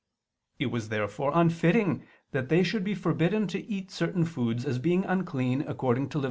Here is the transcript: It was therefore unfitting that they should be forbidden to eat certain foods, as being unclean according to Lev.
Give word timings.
It 0.57 0.71
was 0.71 0.89
therefore 0.89 1.31
unfitting 1.35 2.07
that 2.31 2.49
they 2.49 2.63
should 2.63 2.83
be 2.83 2.95
forbidden 2.95 3.45
to 3.49 3.63
eat 3.63 3.91
certain 3.91 4.25
foods, 4.25 4.65
as 4.65 4.79
being 4.79 5.05
unclean 5.05 5.61
according 5.67 6.09
to 6.09 6.17
Lev. 6.17 6.19